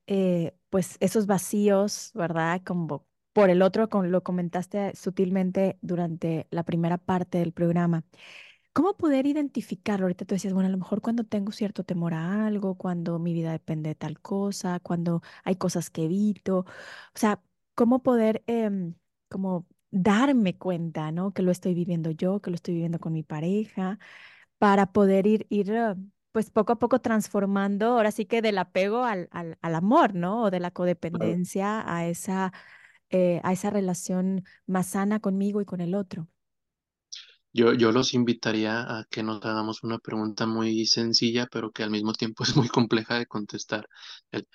[0.08, 2.62] eh, pues, esos vacíos, ¿verdad?
[2.66, 8.04] Como por el otro, lo comentaste sutilmente durante la primera parte del programa.
[8.74, 10.06] ¿Cómo poder identificarlo?
[10.06, 13.34] Ahorita tú decías, bueno, a lo mejor cuando tengo cierto temor a algo, cuando mi
[13.34, 16.60] vida depende de tal cosa, cuando hay cosas que evito.
[16.60, 16.66] O
[17.16, 17.42] sea,
[17.76, 18.96] ¿cómo poder em,
[19.30, 21.34] como darme cuenta, ¿no?
[21.34, 24.00] Que lo estoy viviendo yo, que lo estoy viviendo con mi pareja,
[24.58, 25.96] para poder ir, ir eh,
[26.32, 30.44] pues poco a poco transformando, ahora sí que del apego al, al, al amor, ¿no?
[30.44, 32.54] O de la codependencia a esa,
[33.12, 36.28] eh, a esa relación más sana conmigo y con el otro.
[37.54, 41.90] Yo, yo los invitaría a que nos hagamos una pregunta muy sencilla, pero que al
[41.92, 43.88] mismo tiempo es muy compleja de contestar.
[44.32, 44.48] El,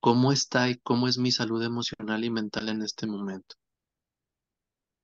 [0.00, 3.56] ¿cómo está y cómo es mi salud emocional y mental en este momento?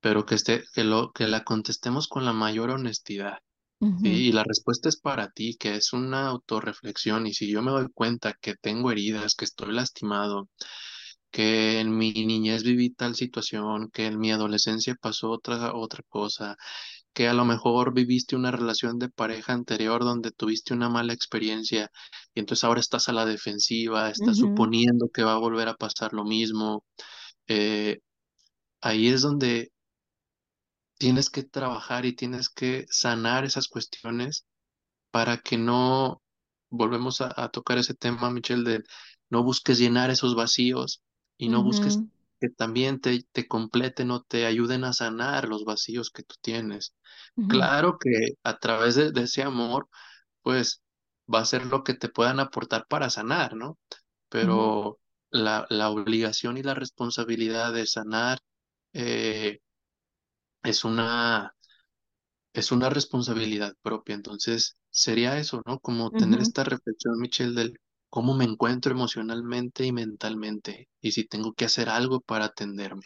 [0.01, 3.39] Pero que esté, que lo, que la contestemos con la mayor honestidad.
[4.03, 7.27] Sí, y la respuesta es para ti, que es una autorreflexión.
[7.27, 10.49] Y si yo me doy cuenta que tengo heridas, que estoy lastimado,
[11.31, 16.57] que en mi niñez viví tal situación, que en mi adolescencia pasó otra, otra cosa,
[17.13, 21.91] que a lo mejor viviste una relación de pareja anterior donde tuviste una mala experiencia
[22.35, 26.13] y entonces ahora estás a la defensiva, estás suponiendo que va a volver a pasar
[26.13, 26.85] lo mismo.
[27.49, 28.01] eh,
[28.83, 29.73] ahí es donde
[30.99, 34.47] tienes que trabajar y tienes que sanar esas cuestiones
[35.11, 36.23] para que no,
[36.71, 38.85] volvemos a, a tocar ese tema, Michelle, de
[39.31, 41.03] no busques llenar esos vacíos
[41.41, 42.05] y no busques
[42.41, 46.95] que también te, te completen o te ayuden a sanar los vacíos que tú tienes.
[47.47, 48.11] Claro que
[48.45, 49.89] a través de, de ese amor,
[50.43, 50.83] pues
[51.33, 53.79] va a ser lo que te puedan aportar para sanar, ¿no?
[54.31, 55.01] Pero
[55.31, 58.41] la, la obligación y la responsabilidad de sanar
[58.95, 59.61] eh,
[60.63, 61.55] es una
[62.53, 64.15] es una responsabilidad propia.
[64.15, 65.79] Entonces, sería eso, ¿no?
[65.81, 67.79] Como tener esta reflexión, Michelle, del
[68.11, 73.03] cómo me encuentro emocionalmente y mentalmente y si tengo que hacer algo para atenderme.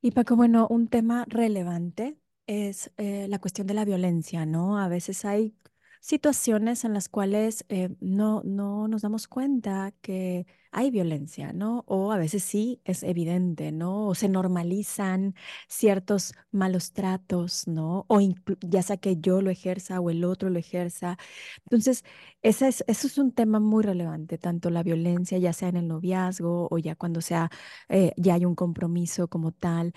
[0.00, 4.78] Y Paco, bueno, un tema relevante es eh, la cuestión de la violencia, ¿no?
[4.78, 5.54] A veces hay
[6.00, 11.84] situaciones en las cuales eh, no, no nos damos cuenta que hay violencia, ¿no?
[11.86, 14.06] O a veces sí es evidente, ¿no?
[14.08, 15.34] O se normalizan
[15.68, 18.04] ciertos malos tratos, ¿no?
[18.08, 18.20] O
[18.60, 21.16] ya sea que yo lo ejerza o el otro lo ejerza.
[21.64, 22.04] Entonces,
[22.42, 25.88] ese es, eso es un tema muy relevante, tanto la violencia, ya sea en el
[25.88, 27.50] noviazgo o ya cuando sea,
[27.88, 29.92] eh, ya hay un compromiso como tal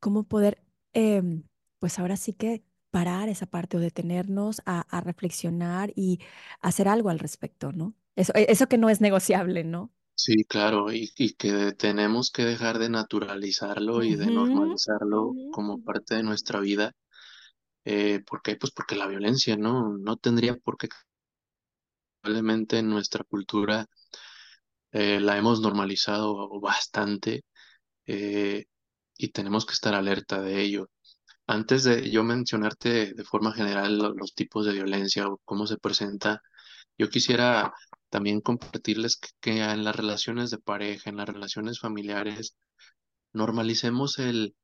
[0.00, 0.62] cómo poder,
[0.92, 1.44] em,
[1.78, 2.64] pues ahora sí que
[2.96, 6.20] parar esa parte o detenernos a, a reflexionar y
[6.60, 7.94] hacer algo al respecto, ¿no?
[8.16, 9.92] Eso, e- eso que no es negociable, ¿no?
[10.16, 16.14] Sí, claro, y, y que tenemos que dejar de naturalizarlo y de normalizarlo como parte
[16.16, 16.92] de nuestra vida.
[17.84, 18.56] Eh, ¿por qué?
[18.56, 20.88] Pues porque la violencia no, no tendría por qué,
[22.20, 23.86] probablemente en nuestra cultura
[24.92, 27.44] eh, la hemos normalizado bastante
[28.06, 28.66] eh,
[29.18, 30.90] y tenemos que estar alerta de ello.
[31.46, 35.78] Antes de yo mencionarte de forma general lo- los tipos de violencia o cómo se
[35.78, 36.40] presenta,
[36.98, 37.72] yo quisiera
[38.10, 42.56] también compartirles que, que en las relaciones de pareja, en las relaciones familiares,
[43.32, 44.54] normalicemos el,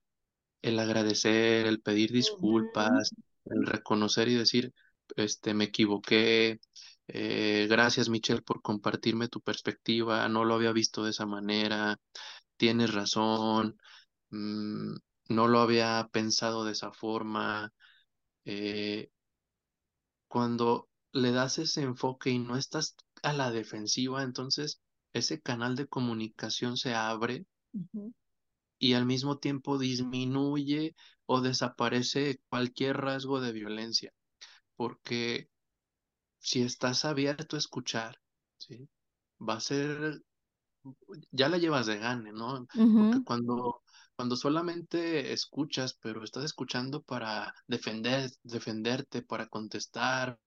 [0.62, 3.14] el agradecer, el pedir disculpas,
[3.46, 4.72] el reconocer y decir,
[5.16, 6.60] este, me equivoqué,
[7.08, 11.96] eh, gracias Michelle por compartirme tu perspectiva, no lo había visto de esa manera,
[12.56, 13.76] tienes razón,
[14.30, 14.94] mm,
[15.30, 17.72] no lo había pensado de esa forma.
[18.46, 19.10] eh,
[20.28, 24.80] cuando le das ese enfoque y no estás a la defensiva, entonces
[25.12, 27.44] ese canal de comunicación se abre
[28.78, 30.94] y al mismo tiempo disminuye
[31.26, 34.12] o desaparece cualquier rasgo de violencia,
[34.76, 35.50] porque
[36.40, 38.16] si estás abierto a escuchar,
[38.58, 38.88] ¿sí?
[39.40, 40.22] Va a ser,
[41.30, 42.66] ya la llevas de gane, ¿no?
[42.96, 43.82] Porque cuando,
[44.20, 50.38] cuando solamente escuchas, pero estás escuchando para defender, defenderte, para contestar,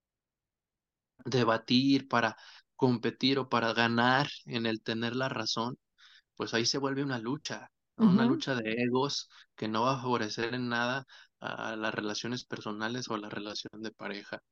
[1.25, 2.37] debatir, para
[2.75, 5.79] competir o para ganar en el tener la razón,
[6.35, 8.11] pues ahí se vuelve una lucha, ¿no?
[8.11, 11.07] Una lucha de egos que no va a favorecer en nada
[11.39, 14.43] a las relaciones personales o a la relación de pareja.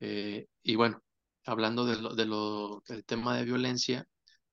[0.00, 1.02] Eh, y bueno,
[1.46, 4.06] hablando de lo, de lo, del tema de violencia,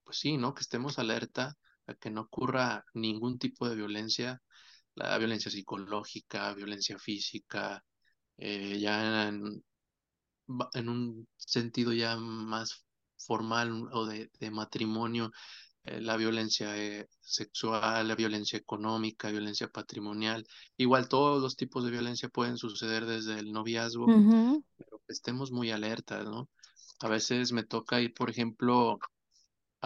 [0.05, 0.53] pues sí, ¿no?
[0.53, 1.57] Que estemos alerta
[1.87, 4.41] a que no ocurra ningún tipo de violencia,
[4.95, 7.83] la violencia psicológica, violencia física,
[8.37, 9.63] eh, ya en,
[10.89, 12.85] un sentido ya más
[13.17, 15.31] formal o de, de matrimonio,
[15.83, 20.45] eh, la violencia eh, sexual, la violencia económica, violencia patrimonial.
[20.77, 25.71] Igual todos los tipos de violencia pueden suceder desde el noviazgo, ujú, pero estemos muy
[25.71, 26.49] alertas, ¿no?
[26.99, 28.99] A veces me toca ir, por ejemplo,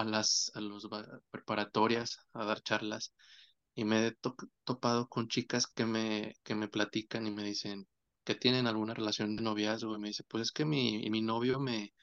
[0.01, 0.87] a las a los
[1.31, 3.13] preparatorias a dar charlas
[3.75, 7.87] y me he to- topado con chicas que me, que me platican y me dicen
[8.23, 11.59] que tienen alguna relación de noviazgo y me dice, pues es que mi, mi novio
[11.59, 11.93] me,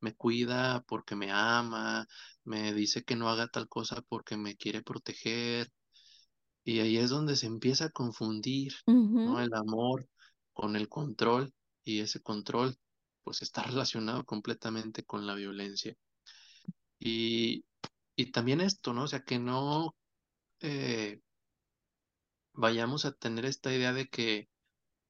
[0.00, 2.06] me cuida porque me ama,
[2.44, 5.72] me dice que no haga tal cosa porque me quiere proteger
[6.64, 8.74] y ahí es donde se empieza a confundir,
[9.22, 9.40] ¿no?
[9.40, 10.08] El amor
[10.52, 11.54] con el control
[11.84, 12.76] y ese control
[13.22, 15.96] pues está relacionado completamente con la violencia.
[16.98, 17.64] Y,
[18.16, 19.04] y también esto, ¿no?
[19.04, 19.96] O sea, que no
[20.60, 21.22] eh,
[22.52, 24.48] vayamos a tener esta idea de que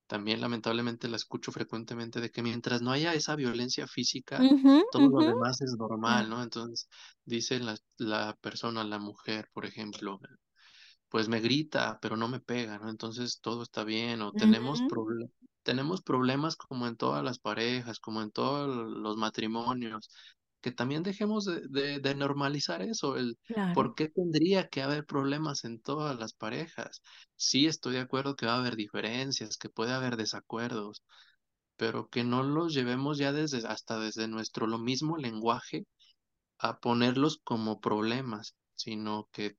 [0.07, 4.49] también lamentablemente la escucho frecuentemente, de que mientras no haya esa violencia física,
[4.90, 6.42] todo lo demás es normal, ¿no?
[6.42, 6.88] Entonces,
[7.25, 10.20] dice la, la persona, la mujer, por ejemplo,
[11.09, 12.90] pues me grita, pero no me pega, ¿no?
[12.90, 15.31] Entonces todo está bien, o tenemos proble-
[15.62, 20.11] tenemos problemas como en todas las parejas, como en todos los matrimonios,
[20.66, 25.07] que también dejemos de, de, de normalizar eso, el claro, por qué tendría que haber
[25.07, 27.02] problemas en todas las parejas.
[27.37, 31.05] Sí, estoy de acuerdo que va a haber diferencias, que puede haber desacuerdos,
[31.76, 35.85] pero que no los llevemos ya desde, hasta desde nuestro lo mismo lenguaje
[36.59, 39.57] a ponerlos como problemas, sino que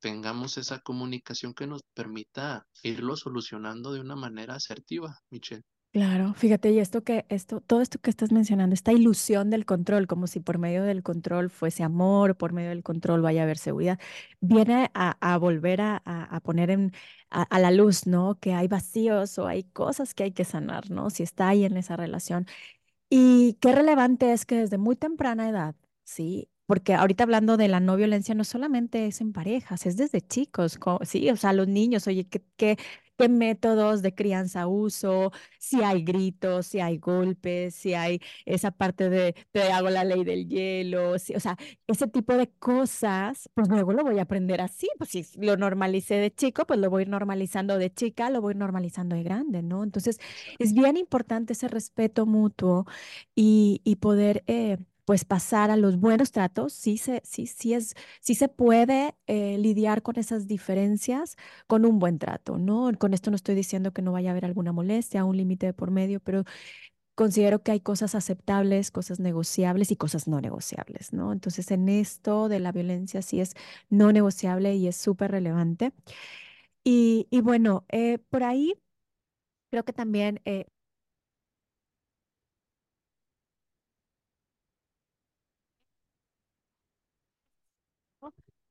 [0.00, 5.64] tengamos esa comunicación que nos permita irlo solucionando de una manera asertiva, Michelle.
[5.96, 6.34] Claro.
[6.34, 10.26] Fíjate, y esto que, esto, todo esto que estás mencionando, esta ilusión del control, como
[10.26, 13.98] si por medio del control fuese amor, por medio del control vaya a haber seguridad,
[14.40, 16.92] viene a, volver a, a- poner en,
[17.30, 18.38] a, la luz, ¿no?
[18.40, 21.10] Que hay vacíos o hay cosas que hay que sanar, ¿no?
[21.10, 22.46] Si está ahí en esa relación.
[23.08, 26.48] Y qué relevante es que desde muy temprana edad, ¿sí?
[26.66, 30.78] Porque ahorita hablando de la no violencia, no solamente es en parejas, es desde chicos,
[30.78, 32.76] co- sí, o sea, los niños, oye, ¿qué, qué,
[33.18, 35.32] qué métodos de crianza uso?
[35.58, 40.24] Si hay gritos, si hay golpes, si hay esa parte de te hago la ley
[40.24, 44.60] del hielo, si- o sea, ese tipo de cosas, pues luego lo voy a aprender
[44.60, 48.54] así, pues si lo normalicé de chico, pues lo voy normalizando de chica, lo voy
[48.54, 49.82] normalizando de grande, ¿no?
[49.84, 50.18] Entonces,
[50.58, 52.86] es bien importante ese respeto mutuo
[53.34, 56.74] y, y poder eh, pues pasar a los buenos tratos.
[56.74, 61.36] Sí se, sí, sí es, sí se puede eh, lidiar con esas diferencias
[61.68, 62.92] con un buen trato, ¿no?
[62.98, 65.74] Con esto no estoy diciendo que no vaya a haber alguna molestia, un límite de
[65.74, 66.44] por medio, pero
[67.14, 71.32] considero que hay cosas aceptables, cosas negociables y cosas no negociables, ¿no?
[71.32, 73.54] Entonces, en esto de la violencia sí es
[73.90, 75.92] no negociable y es súper relevante.
[76.84, 78.74] Y, y bueno, eh, por ahí
[79.70, 80.40] creo que también...
[80.44, 80.66] eh,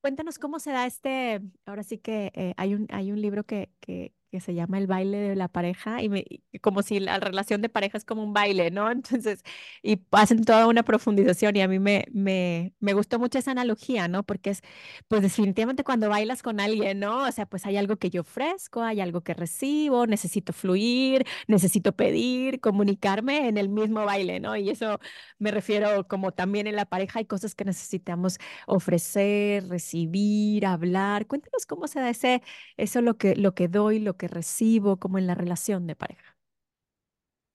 [0.06, 3.72] Cuéntanos cómo se da este, ahora sí que eh, hay un, hay un libro que,
[3.80, 6.26] que, que se llama el baile de la pareja y, me,
[6.62, 8.92] como si la relación de pareja es como un baile, ¿no?
[8.92, 9.44] Entonces,
[9.82, 14.10] y hacen toda una profundización y a mí me, me, me gustó mucho esa analogía,
[14.10, 14.24] ¿no?
[14.24, 14.62] Porque es,
[15.08, 17.24] pues definitivamente cuando bailas con alguien, ¿no?
[17.24, 21.94] O sea, pues hay algo que yo ofrezco, hay algo que recibo, necesito fluir, necesito
[21.96, 24.58] pedir, comunicarme en el mismo baile, ¿no?
[24.58, 25.00] Y eso
[25.40, 31.26] me refiero como también en la pareja hay cosas que necesitamos ofrecer, recibir, hablar.
[31.28, 32.42] Cuéntanos cómo se da ese,
[32.78, 36.38] eso lo que, lo que doy, lo que recibo, como en la relación de pareja.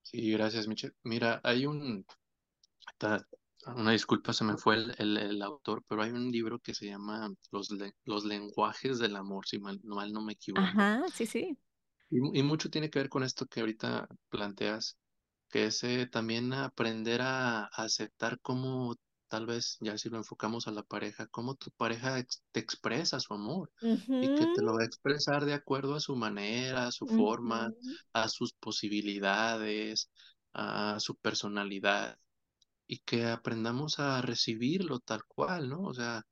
[0.02, 0.94] Sí, gracias, Michelle.
[1.04, 2.04] Mira, hay un,
[3.74, 6.84] una disculpa, se me fue el, el, el autor, pero hay un libro que se
[6.86, 10.74] llama Los, le- Los lenguajes del amor, si mal, mal no me equivoco.
[10.74, 11.58] Ajá, sí, sí.
[12.10, 14.96] Y, mu- y mucho tiene que ver con esto que ahorita planteas,
[15.50, 18.96] que es eh, también aprender a, a aceptar cómo,
[19.30, 23.20] tal vez, ya si lo enfocamos a la pareja, cómo tu pareja ex- te expresa
[23.20, 23.72] su amor
[24.20, 27.74] y que te lo va a expresar de acuerdo a su manera, a su forma,
[27.74, 30.10] ujú, a sus posibilidades,
[30.54, 32.18] a su personalidad
[32.86, 35.82] y que aprendamos a recibirlo tal cual, ¿no?
[35.82, 36.24] O sea,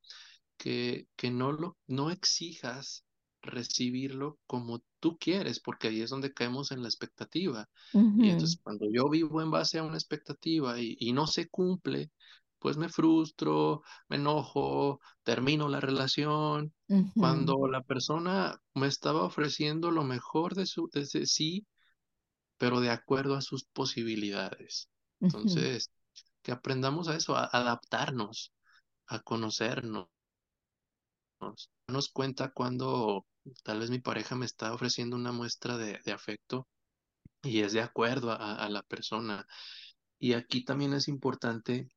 [0.57, 3.05] que, que no lo, no exijas
[3.43, 7.69] recibirlo como tú quieres, porque ahí es donde caemos en la expectativa.
[8.19, 11.49] Y ujú, entonces cuando yo vivo en base a una expectativa y, y no se
[11.49, 12.11] cumple,
[12.59, 16.75] pues me frustro, me enojo, termino la relación.
[17.17, 21.67] Cuando la persona me estaba ofreciendo lo mejor de su, de sí,
[22.59, 24.91] pero de acuerdo a sus posibilidades.
[25.27, 25.91] Entonces,
[26.43, 28.53] que aprendamos a eso, a adaptarnos,
[29.07, 30.09] a conocernos,
[31.87, 33.27] darnos cuenta cuando
[33.63, 36.69] tal vez mi pareja me está ofreciendo una muestra de, de afecto
[37.43, 39.47] y es de acuerdo a, a la persona.
[40.19, 41.91] Y aquí también es importante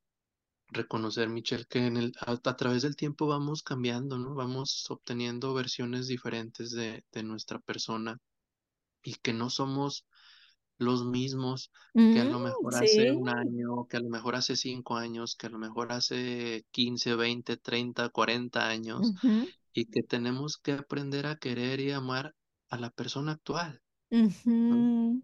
[0.72, 4.36] reconocer, Michelle, que en el, a, a través del tiempo vamos cambiando, ¿no?
[4.36, 8.18] Vamos obteniendo versiones diferentes de, de nuestra persona
[9.04, 10.06] y que no somos
[10.78, 11.72] los mismos
[12.10, 15.36] que a Mm, lo mejor hace un año, que a lo mejor hace cinco años,
[15.38, 19.14] que a lo mejor hace 15 20 30 40 años,
[19.74, 22.36] y que tenemos que aprender a querer y amar
[22.70, 23.82] a la persona actual,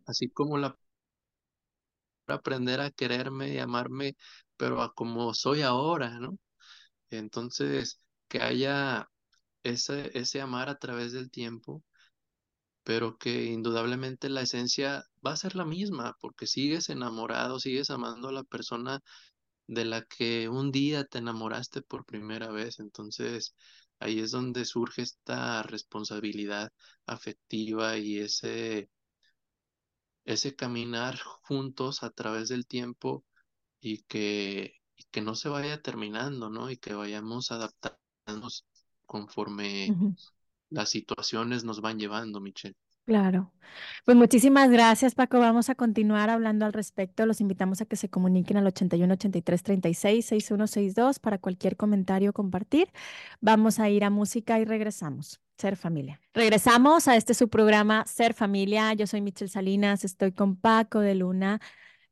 [0.06, 0.76] Así como la
[2.36, 4.16] aprender a quererme y amarme,
[4.58, 6.38] pero a como soy ahora, ¿no?
[7.12, 9.10] Entonces, que haya
[9.64, 11.84] ese, ese amar a través del tiempo,
[12.84, 18.30] pero que indudablemente la esencia va a ser la misma, porque sigues enamorado, sigues amando
[18.30, 19.02] a la persona
[19.68, 22.80] de la que un día te enamoraste por primera vez.
[22.80, 23.56] Entonces,
[24.00, 26.72] ahí es donde surge esta responsabilidad
[27.08, 28.90] afectiva y ese,
[30.28, 33.24] ese caminar juntos a través del tiempo
[33.80, 36.70] y que, y que no se vaya terminando, ¿no?
[36.70, 38.66] Y que vayamos adaptándonos
[39.06, 39.96] conforme
[40.70, 42.76] las situaciones nos van llevando, Michelle.
[43.06, 43.54] Claro.
[44.04, 45.40] Pues muchísimas gracias, Paco.
[45.40, 47.26] Vamos a continuar hablando al respecto.
[47.26, 52.34] Los invitamos a que se comuniquen al 81 83 36 6162 para cualquier comentario o
[52.34, 52.92] compartir.
[53.40, 55.40] Vamos a ir a música y regresamos.
[55.58, 56.22] Ser familia.
[56.34, 58.94] Regresamos a este su programa Ser familia.
[58.94, 61.60] Yo soy Michelle Salinas, estoy con Paco de Luna.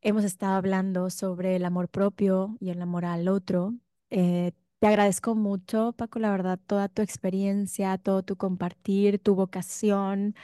[0.01, 3.75] Hemos estado hablando sobre el amor propio y el amor al otro.
[4.09, 10.35] Eh, te agradezco mucho, Paco, la verdad, toda tu experiencia, todo tu compartir, tu vocación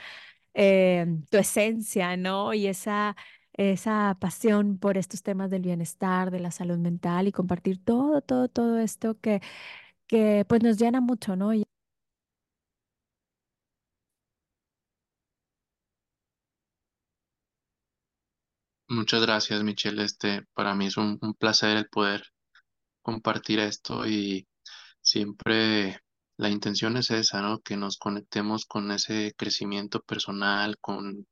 [0.54, 2.54] eh, tu esencia, ¿no?
[2.54, 3.16] Y esa,
[3.54, 8.48] esa pasión por estos temas del bienestar, de la salud mental y compartir todo, todo,
[8.48, 9.40] todo esto que,
[10.06, 11.52] que pues nos llena mucho, ¿no?
[18.92, 20.04] Muchas gracias, Michelle.
[20.04, 22.24] Este, para mí es un, placer el poder
[23.02, 24.48] compartir esto y
[25.00, 26.00] siempre
[26.36, 27.60] la intención es esa, ¿no?
[27.60, 31.26] Que nos conectemos con ese crecimiento personal, con,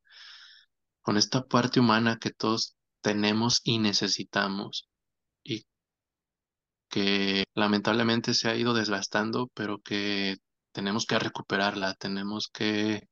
[1.03, 4.89] con esta parte humana que todos tenemos y necesitamos
[5.45, 5.67] y
[6.89, 10.37] que lamentablemente se ha ido desgastando, pero que
[10.73, 13.09] tenemos que recuperarla, tenemos que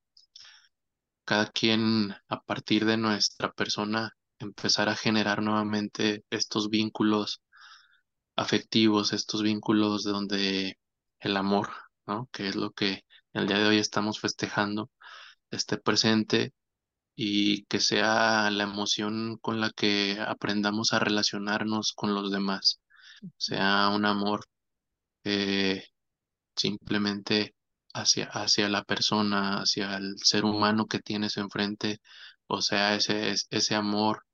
[1.24, 7.42] cada quien a partir de nuestra persona empezar a generar nuevamente estos vínculos
[8.36, 10.78] afectivos, estos vínculos donde
[11.20, 11.70] el amor,
[12.06, 12.28] ¿no?
[12.32, 14.90] Que es lo que el día de hoy estamos festejando,
[15.50, 16.54] esté presente
[17.16, 22.80] y que sea la emoción con la que aprendamos a relacionarnos con los demás,
[23.36, 24.46] sea un amor
[25.24, 25.84] eh,
[26.56, 27.54] simplemente
[27.94, 32.00] hacia, hacia la persona, hacia el ser humano que tienes enfrente,
[32.46, 34.24] o sea, ese, ese amor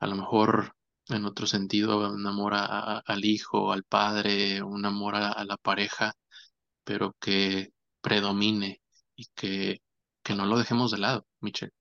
[0.00, 0.72] a lo mejor
[1.08, 6.14] en otro sentido, un amor a- al hijo, al padre, un amor a, la pareja,
[6.84, 7.70] pero que
[8.00, 8.80] predomine
[9.16, 9.82] y que,
[10.22, 11.72] que no lo dejemos de lado, Michelle.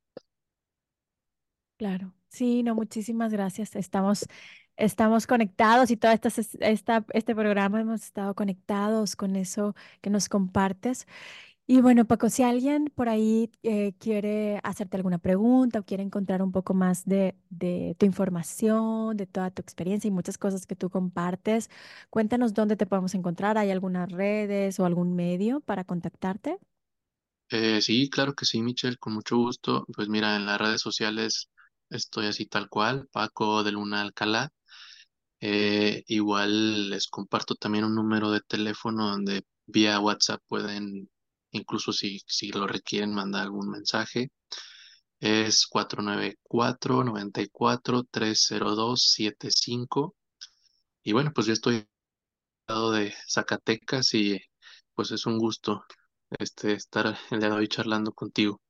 [1.78, 2.14] Claro.
[2.30, 3.76] Sí, no, muchísimas gracias.
[3.76, 4.26] Estamos,
[4.78, 6.30] estamos conectados y todo esta,
[6.62, 11.06] esta, este programa hemos estado conectados con eso que nos compartes.
[11.68, 16.44] Y bueno, Paco, si alguien por ahí eh, quiere hacerte alguna pregunta o quiere encontrar
[16.44, 20.76] un poco más de, de tu información, de toda tu experiencia y muchas cosas que
[20.76, 21.72] tú compartes,
[22.12, 23.58] cuéntanos dónde te podemos encontrar.
[23.58, 26.60] ¿Hay algunas redes o algún medio para contactarte?
[27.50, 29.86] Eh, sí, claro que sí, Michelle, con mucho gusto.
[29.96, 31.50] Pues mira, en las redes sociales
[31.90, 34.52] estoy así tal cual, Paco de Luna Alcalá.
[35.42, 41.10] Eh, igual les comparto también un número de teléfono donde vía WhatsApp pueden,
[41.58, 44.30] incluso si, si lo requieren, mandar algún mensaje.
[45.20, 47.50] Es cuatro nueve cuatro noventa y
[51.14, 51.88] bueno, pues yo estoy
[52.68, 54.40] lado de Zacatecas y
[54.96, 55.84] pues es un gusto
[56.40, 58.62] este, estar el día de hoy charlando contigo.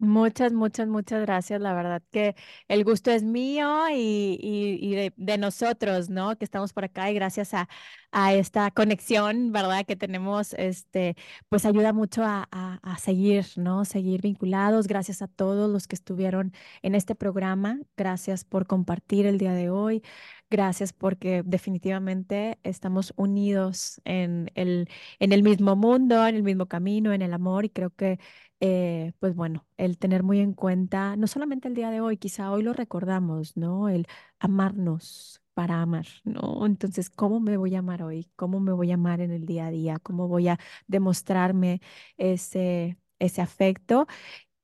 [0.00, 1.60] Muchas, muchas, muchas gracias.
[1.60, 2.36] La verdad que
[2.68, 6.36] el gusto es mío y, y- y de, nosotros, ¿no?
[6.38, 7.68] Que estamos por acá y gracias a,
[8.12, 9.84] a esta conexión, ¿verdad?
[9.84, 11.16] Que tenemos, este,
[11.48, 13.84] pues ayuda mucho a, a, a seguir, ¿no?
[13.84, 14.86] Seguir vinculados.
[14.86, 17.80] Gracias a todos los que estuvieron en este programa.
[17.96, 20.02] Gracias por compartir el día de hoy.
[20.50, 24.88] Gracias porque definitivamente estamos unidos en el,
[25.18, 28.18] en el mismo mundo, en el mismo camino, en el amor y creo que
[28.60, 32.50] eh, pues bueno, el tener muy en cuenta, no solamente el día de hoy, quizá
[32.50, 33.90] hoy lo recordamos, ¿no?
[33.90, 34.06] El
[34.38, 36.64] amarnos para amar, ¿no?
[36.64, 38.30] Entonces, ¿cómo me voy a amar hoy?
[38.36, 39.98] ¿Cómo me voy a amar en el día a día?
[39.98, 41.80] ¿Cómo voy a demostrarme
[42.16, 44.06] ese, ese afecto?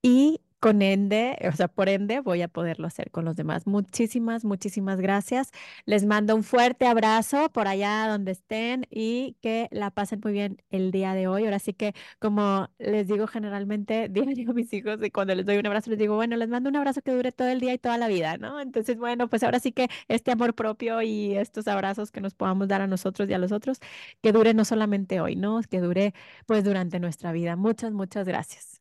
[0.03, 3.67] y con ende, o sea, por ende, voy a poderlo hacer con los demás.
[3.67, 5.51] Muchísimas, muchísimas gracias.
[5.85, 10.63] Les mando un fuerte abrazo por allá donde estén y que la pasen muy bien
[10.71, 11.45] el día de hoy.
[11.45, 15.67] Ahora sí que, como les digo generalmente, digo mis hijos y cuando les doy un
[15.67, 17.99] abrazo, les digo, bueno, les mando un abrazo que dure todo el día y toda
[17.99, 18.59] la vida, ¿no?
[18.59, 22.69] Entonces, bueno, pues ahora sí que este amor propio y estos abrazos que nos podamos
[22.69, 23.81] dar a nosotros y a los otros,
[24.23, 25.61] que dure no solamente hoy, ¿no?
[25.69, 26.15] Que dure
[26.47, 27.55] pues durante nuestra vida.
[27.57, 28.74] Muchas, muchas gracias.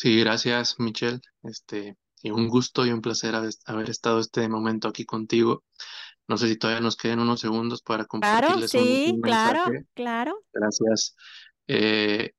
[0.00, 1.20] Sí, gracias, Michelle.
[1.42, 5.62] Este, y un gusto y un placer haber, estado este momento aquí contigo.
[6.26, 9.66] No sé si todavía nos quedan unos segundos para Claro, compartirles un, sí, un claro,
[9.66, 9.86] mensaje.
[9.92, 10.42] claro.
[10.54, 11.16] Gracias.
[11.66, 12.30] Eh,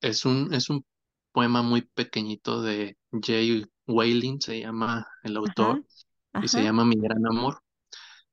[0.00, 0.86] es un, es un
[1.32, 5.84] poema muy pequeñito de Jay Wailing, se llama el Ajá, autor,
[6.40, 7.64] y se llama Mi Gran Amor.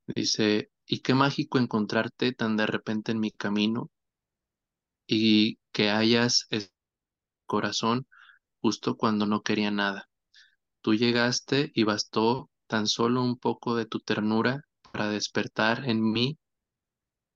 [0.06, 3.90] Dice, y qué mágico encontrarte tan de repente en mi camino
[5.08, 6.70] y que hayas el
[7.48, 8.06] corazón
[8.64, 10.10] justo cuando no quería nada.
[10.82, 16.38] Tú llegaste y bastó tan solo un poco de tu ternura para despertar en mí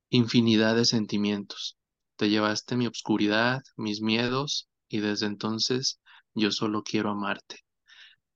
[0.09, 1.77] infinidad de sentimientos.
[2.15, 5.99] Te llevaste mi obscuridad, mis miedos, y desde entonces
[6.33, 7.57] yo solo quiero amarte.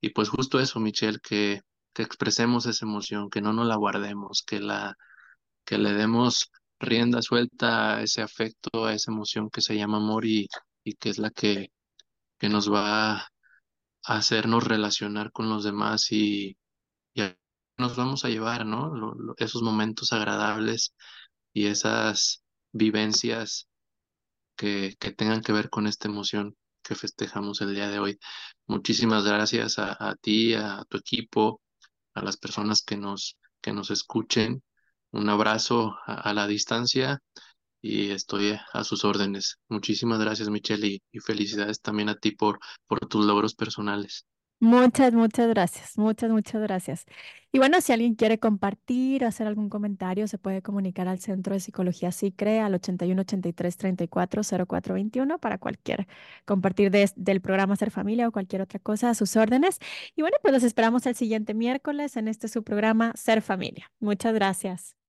[0.02, 1.62] Y pues justo eso, Michelle, que,
[1.94, 4.96] que expresemos esa emoción, que no nos la guardemos, que la,
[5.64, 10.26] que le demos rienda suelta a ese afecto, a esa emoción que se llama amor
[10.26, 10.46] y,
[10.84, 11.70] y que es la que,
[12.42, 13.28] que nos va a
[14.04, 16.56] hacernos relacionar con los demás y
[17.14, 17.22] y
[17.78, 19.14] nos vamos a llevar, ¿no?
[19.36, 20.94] Esos momentos agradables
[21.52, 23.68] y esas vivencias
[24.56, 28.18] que, tengan que ver con esta emoción que festejamos el día de hoy.
[28.66, 31.60] Muchísimas gracias a, ti, a tu equipo,
[32.14, 34.64] a las personas que nos, que nos escuchen.
[35.12, 37.20] Un abrazo a la distancia
[37.82, 39.58] y estoy a sus órdenes.
[39.68, 44.26] Muchísimas gracias, Michelle, y, felicidades también a ti por, por tus logros personales.
[44.60, 45.98] Muchas, muchas gracias.
[45.98, 47.04] Muchas, muchas gracias.
[47.50, 51.52] Y bueno, si alguien quiere compartir o hacer algún comentario, se puede comunicar al Centro
[51.54, 56.06] de Psicología SICRE al 81 83 34 04 21 para cualquier
[56.44, 59.78] compartir de- del programa Ser Familia o cualquier otra cosa a sus órdenes.
[60.14, 63.90] Y bueno, pues los esperamos el siguiente miércoles en este su programa Ser Familia.
[63.98, 65.01] Muchas gracias.